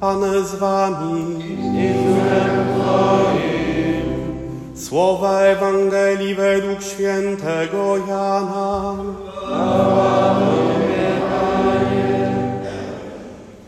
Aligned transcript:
Pan 0.00 0.20
z 0.44 0.54
wami. 0.54 1.44
Słowa 4.74 5.40
Ewangelii 5.40 6.34
według 6.34 6.82
świętego 6.82 7.96
Jana. 7.96 8.94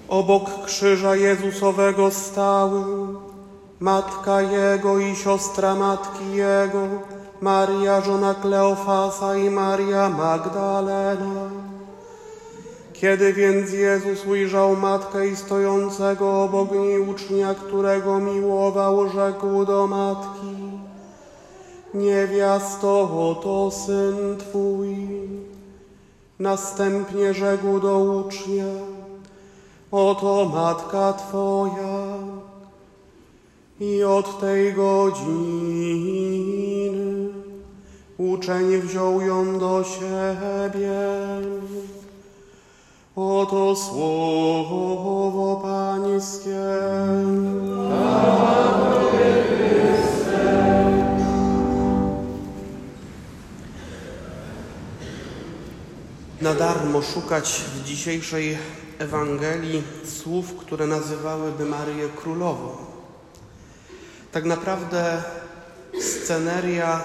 Obok 0.09 0.65
krzyża 0.65 1.17
Jezusowego 1.17 2.11
stały 2.11 2.85
matka 3.81 4.43
Jego 4.43 4.99
i 4.99 5.17
siostra 5.17 5.75
matki 5.75 6.33
Jego, 6.33 6.89
Maria 7.41 8.01
żona 8.01 8.35
Kleofasa 8.35 9.37
i 9.37 9.51
Maria 9.51 10.09
Magdalena. 10.09 11.69
Kiedy 13.01 13.33
więc 13.33 13.73
Jezus 13.73 14.27
ujrzał 14.27 14.77
matkę 14.77 15.29
i 15.29 15.37
stojącego 15.37 16.43
obok 16.43 16.73
niej 16.73 17.01
ucznia, 17.01 17.55
którego 17.55 18.19
miłował, 18.19 19.09
rzekł 19.09 19.65
do 19.65 19.87
matki: 19.87 20.57
Niewiasto, 21.95 23.01
oto 23.31 23.71
syn 23.71 24.37
twój. 24.39 24.97
Następnie 26.39 27.35
rzekł 27.35 27.81
do 27.81 27.99
ucznia: 27.99 28.65
Oto 29.93 30.51
matka 30.55 31.13
twoja. 31.13 32.19
I 33.81 34.05
od 34.05 34.41
tej 34.41 34.73
godziny 34.75 36.09
uczeń 38.19 38.81
wziął 38.81 39.21
ją 39.21 39.59
do 39.59 39.85
siebie. 39.85 40.99
Oto 43.21 43.77
słowo 43.77 45.61
Pańskie. 45.63 46.61
Na 56.41 56.55
darmo 56.55 57.03
szukać 57.03 57.63
w 57.75 57.85
dzisiejszej 57.85 58.59
Ewangelii 58.99 59.83
słów, 60.05 60.55
które 60.57 60.87
nazywałyby 60.87 61.65
Maryję 61.65 62.09
Królową. 62.09 62.77
Tak 64.33 64.45
naprawdę 64.45 65.23
sceneria 66.01 67.05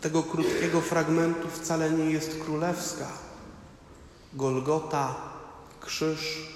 tego 0.00 0.22
krótkiego 0.22 0.80
fragmentu 0.80 1.48
wcale 1.48 1.90
nie 1.90 2.10
jest 2.10 2.44
królewska. 2.44 3.27
Golgota, 4.34 5.14
krzyż, 5.80 6.48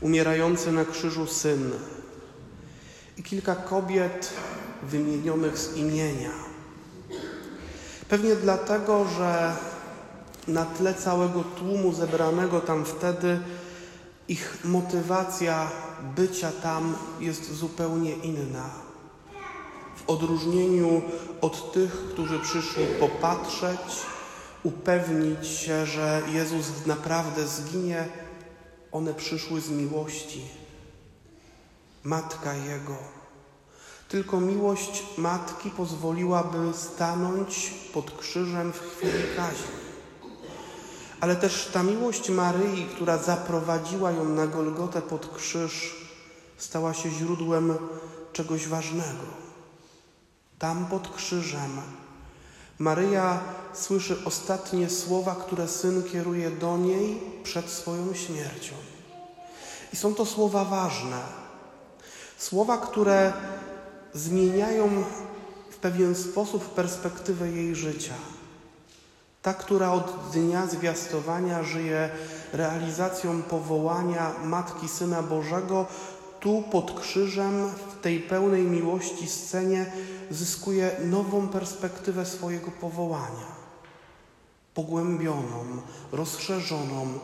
umierający 0.00 0.72
na 0.72 0.84
krzyżu 0.84 1.26
syn 1.26 1.70
i 3.16 3.22
kilka 3.22 3.54
kobiet 3.54 4.32
wymienionych 4.82 5.58
z 5.58 5.76
imienia. 5.76 6.30
Pewnie 8.08 8.36
dlatego, 8.36 9.04
że 9.18 9.56
na 10.48 10.64
tle 10.64 10.94
całego 10.94 11.44
tłumu 11.44 11.92
zebranego 11.92 12.60
tam 12.60 12.84
wtedy 12.84 13.40
ich 14.28 14.58
motywacja 14.64 15.70
bycia 16.16 16.52
tam 16.62 16.94
jest 17.20 17.54
zupełnie 17.54 18.12
inna. 18.12 18.70
W 19.96 20.10
odróżnieniu 20.10 21.02
od 21.40 21.72
tych, 21.72 21.92
którzy 21.92 22.38
przyszli 22.38 22.86
popatrzeć, 23.00 23.80
upewnić 24.62 25.46
się, 25.46 25.86
że 25.86 26.22
Jezus 26.32 26.86
naprawdę 26.86 27.46
zginie, 27.46 28.08
one 28.92 29.14
przyszły 29.14 29.60
z 29.60 29.70
miłości. 29.70 30.44
Matka 32.04 32.54
Jego. 32.54 32.96
Tylko 34.08 34.40
miłość 34.40 35.02
matki 35.18 35.70
pozwoliłaby 35.70 36.72
stanąć 36.74 37.74
pod 37.92 38.10
krzyżem 38.10 38.72
w 38.72 38.80
chwili 38.80 39.22
kaźni. 39.36 39.82
Ale 41.20 41.36
też 41.36 41.70
ta 41.72 41.82
miłość 41.82 42.30
Maryi, 42.30 42.86
która 42.94 43.18
zaprowadziła 43.18 44.10
ją 44.10 44.28
na 44.28 44.46
Golgotę 44.46 45.02
pod 45.02 45.36
krzyż, 45.36 45.96
stała 46.58 46.94
się 46.94 47.10
źródłem 47.10 47.78
czegoś 48.32 48.68
ważnego. 48.68 49.26
Tam 50.58 50.86
pod 50.86 51.08
krzyżem 51.08 51.70
Maryja 52.82 53.40
słyszy 53.72 54.16
ostatnie 54.24 54.90
słowa, 54.90 55.34
które 55.34 55.68
syn 55.68 56.02
kieruje 56.02 56.50
do 56.50 56.76
niej 56.76 57.20
przed 57.42 57.70
swoją 57.70 58.14
śmiercią. 58.14 58.74
I 59.92 59.96
są 59.96 60.14
to 60.14 60.26
słowa 60.26 60.64
ważne. 60.64 61.20
Słowa, 62.38 62.78
które 62.78 63.32
zmieniają 64.14 65.04
w 65.70 65.76
pewien 65.76 66.14
sposób 66.14 66.74
perspektywę 66.74 67.48
jej 67.48 67.74
życia. 67.74 68.14
Ta, 69.42 69.54
która 69.54 69.92
od 69.92 70.14
dnia 70.32 70.66
zwiastowania 70.66 71.62
żyje 71.62 72.10
realizacją 72.52 73.42
powołania 73.42 74.32
Matki 74.44 74.88
Syna 74.88 75.22
Bożego, 75.22 75.86
tu 76.42 76.62
pod 76.70 77.00
krzyżem, 77.00 77.68
w 77.68 78.00
tej 78.00 78.20
pełnej 78.20 78.62
miłości 78.62 79.28
scenie, 79.28 79.92
zyskuje 80.30 80.96
nową 81.04 81.48
perspektywę 81.48 82.26
swojego 82.26 82.70
powołania. 82.70 83.52
Pogłębioną, 84.74 85.64
rozszerzoną, 86.12 87.18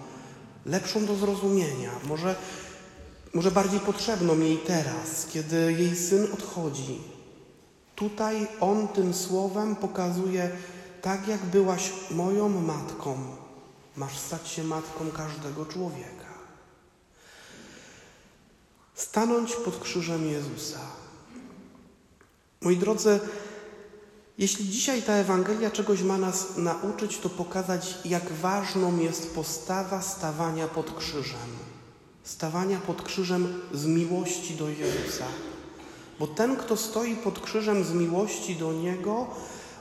lepszą 0.66 1.06
do 1.06 1.14
zrozumienia, 1.14 1.90
może, 2.08 2.34
może 3.34 3.50
bardziej 3.50 3.80
potrzebną 3.80 4.38
jej 4.38 4.58
teraz, 4.58 5.26
kiedy 5.32 5.72
jej 5.72 5.96
syn 5.96 6.32
odchodzi. 6.32 6.98
Tutaj 7.96 8.48
on 8.60 8.88
tym 8.88 9.14
słowem 9.14 9.76
pokazuje, 9.76 10.50
tak 11.02 11.28
jak 11.28 11.44
byłaś 11.44 11.92
moją 12.10 12.48
matką, 12.48 13.18
masz 13.96 14.18
stać 14.18 14.48
się 14.48 14.64
matką 14.64 15.10
każdego 15.16 15.66
człowieka. 15.66 16.27
Stanąć 18.98 19.56
pod 19.56 19.80
krzyżem 19.80 20.26
Jezusa. 20.26 20.78
Moi 22.60 22.76
drodzy, 22.76 23.20
jeśli 24.38 24.68
dzisiaj 24.68 25.02
ta 25.02 25.12
Ewangelia 25.12 25.70
czegoś 25.70 26.02
ma 26.02 26.18
nas 26.18 26.56
nauczyć, 26.56 27.18
to 27.18 27.28
pokazać, 27.28 27.98
jak 28.04 28.32
ważną 28.32 28.98
jest 28.98 29.34
postawa 29.34 30.02
stawania 30.02 30.68
pod 30.68 30.94
krzyżem. 30.96 31.48
Stawania 32.24 32.78
pod 32.78 33.02
krzyżem 33.02 33.60
z 33.72 33.86
miłości 33.86 34.54
do 34.54 34.68
Jezusa. 34.68 35.24
Bo 36.18 36.26
ten, 36.26 36.56
kto 36.56 36.76
stoi 36.76 37.16
pod 37.16 37.40
krzyżem 37.40 37.84
z 37.84 37.92
miłości 37.92 38.56
do 38.56 38.72
Niego, 38.72 39.26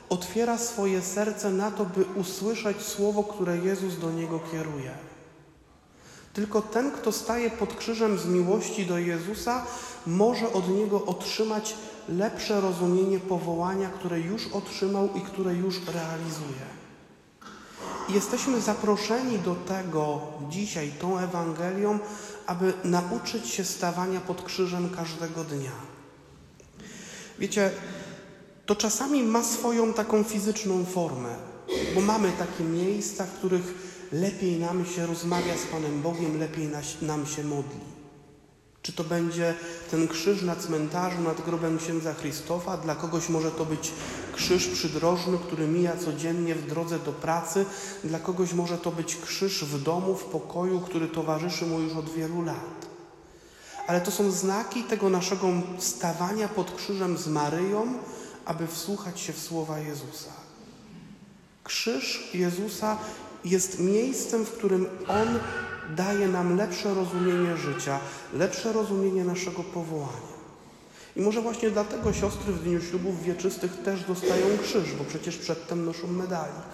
otwiera 0.08 0.58
swoje 0.58 1.02
serce 1.02 1.50
na 1.50 1.70
to, 1.70 1.84
by 1.84 2.04
usłyszeć 2.20 2.82
słowo, 2.82 3.24
które 3.24 3.58
Jezus 3.58 3.98
do 3.98 4.10
niego 4.10 4.40
kieruje. 4.52 5.08
Tylko 6.32 6.62
ten, 6.62 6.90
kto 6.90 7.12
staje 7.12 7.50
pod 7.50 7.74
krzyżem 7.74 8.18
z 8.18 8.26
miłości 8.26 8.86
do 8.86 8.98
Jezusa, 8.98 9.66
może 10.06 10.52
od 10.52 10.68
niego 10.68 11.04
otrzymać 11.04 11.74
lepsze 12.08 12.60
rozumienie 12.60 13.18
powołania, 13.18 13.90
które 13.90 14.20
już 14.20 14.46
otrzymał 14.46 15.08
i 15.14 15.20
które 15.20 15.54
już 15.54 15.80
realizuje. 15.86 16.78
Jesteśmy 18.08 18.60
zaproszeni 18.60 19.38
do 19.38 19.54
tego 19.54 20.20
dzisiaj, 20.50 20.92
tą 21.00 21.18
Ewangelią, 21.18 21.98
aby 22.46 22.72
nauczyć 22.84 23.48
się 23.48 23.64
stawania 23.64 24.20
pod 24.20 24.42
krzyżem 24.42 24.90
każdego 24.90 25.44
dnia. 25.44 25.72
Wiecie, 27.38 27.70
to 28.66 28.76
czasami 28.76 29.22
ma 29.22 29.42
swoją 29.42 29.92
taką 29.92 30.24
fizyczną 30.24 30.84
formę, 30.84 31.34
bo 31.94 32.00
mamy 32.00 32.32
takie 32.38 32.64
miejsca, 32.64 33.24
w 33.24 33.32
których 33.32 33.74
lepiej 34.12 34.60
nam 34.60 34.86
się 34.86 35.06
rozmawia 35.06 35.56
z 35.56 35.66
Panem 35.66 36.02
Bogiem, 36.02 36.38
lepiej 36.38 36.68
nam 37.02 37.26
się 37.26 37.44
modli. 37.44 37.98
Czy 38.82 38.92
to 38.92 39.04
będzie 39.04 39.54
ten 39.90 40.08
krzyż 40.08 40.42
na 40.42 40.56
cmentarzu 40.56 41.20
nad 41.20 41.44
grobem 41.44 41.78
księdza 41.78 42.14
Krzysztofa? 42.14 42.76
Dla 42.76 42.94
kogoś 42.94 43.28
może 43.28 43.50
to 43.50 43.64
być 43.64 43.92
krzyż 44.32 44.68
przydrożny, 44.68 45.38
który 45.38 45.66
mija 45.66 45.96
codziennie 45.96 46.54
w 46.54 46.66
drodze 46.66 46.98
do 46.98 47.12
pracy. 47.12 47.66
Dla 48.04 48.18
kogoś 48.18 48.52
może 48.52 48.78
to 48.78 48.90
być 48.90 49.16
krzyż 49.16 49.64
w 49.64 49.82
domu, 49.82 50.14
w 50.14 50.24
pokoju, 50.24 50.80
który 50.80 51.08
towarzyszy 51.08 51.66
mu 51.66 51.80
już 51.80 51.92
od 51.92 52.10
wielu 52.10 52.42
lat. 52.42 52.86
Ale 53.86 54.00
to 54.00 54.10
są 54.10 54.30
znaki 54.30 54.82
tego 54.82 55.10
naszego 55.10 55.48
stawania 55.78 56.48
pod 56.48 56.74
krzyżem 56.74 57.18
z 57.18 57.28
Maryją, 57.28 57.98
aby 58.44 58.66
wsłuchać 58.66 59.20
się 59.20 59.32
w 59.32 59.40
słowa 59.40 59.78
Jezusa. 59.78 60.32
Krzyż 61.64 62.30
Jezusa 62.34 62.98
jest 63.44 63.80
miejscem, 63.80 64.44
w 64.44 64.52
którym 64.52 64.86
On 65.08 65.28
daje 65.96 66.28
nam 66.28 66.56
lepsze 66.56 66.94
rozumienie 66.94 67.56
życia, 67.56 68.00
lepsze 68.34 68.72
rozumienie 68.72 69.24
naszego 69.24 69.62
powołania. 69.62 70.38
I 71.16 71.20
może 71.20 71.40
właśnie 71.40 71.70
dlatego 71.70 72.12
siostry 72.12 72.52
w 72.52 72.62
dniu 72.62 72.80
ślubów 72.80 73.22
wieczystych 73.22 73.82
też 73.82 74.04
dostają 74.04 74.46
krzyż, 74.62 74.94
bo 74.94 75.04
przecież 75.04 75.36
przedtem 75.36 75.84
noszą 75.84 76.06
medalik. 76.06 76.68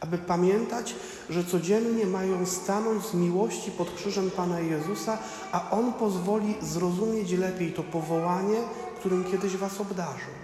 aby 0.00 0.18
pamiętać, 0.18 0.94
że 1.30 1.44
codziennie 1.44 2.06
mają 2.06 2.46
stanąć 2.46 3.06
z 3.06 3.14
miłości 3.14 3.70
pod 3.70 3.94
krzyżem 3.94 4.30
Pana 4.30 4.60
Jezusa, 4.60 5.18
a 5.52 5.70
On 5.70 5.92
pozwoli 5.92 6.54
zrozumieć 6.62 7.32
lepiej 7.32 7.72
to 7.72 7.82
powołanie, 7.82 8.58
którym 8.98 9.24
kiedyś 9.24 9.56
Was 9.56 9.80
obdarzył. 9.80 10.34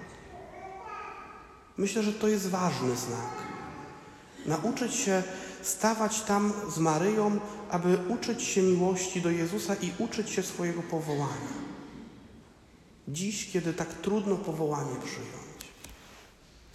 Myślę, 1.79 2.03
że 2.03 2.13
to 2.13 2.29
jest 2.29 2.51
ważny 2.51 2.97
znak. 2.97 3.33
Nauczyć 4.47 4.95
się 4.95 5.23
stawać 5.63 6.21
tam 6.21 6.53
z 6.75 6.79
Maryją, 6.79 7.41
aby 7.71 7.99
uczyć 8.09 8.43
się 8.43 8.63
miłości 8.63 9.21
do 9.21 9.31
Jezusa 9.31 9.75
i 9.75 9.93
uczyć 9.99 10.31
się 10.31 10.43
swojego 10.43 10.83
powołania. 10.83 11.63
Dziś, 13.09 13.51
kiedy 13.53 13.75
tak 13.75 13.95
trudno 13.95 14.37
powołanie 14.37 14.97
przyjąć. 15.05 15.52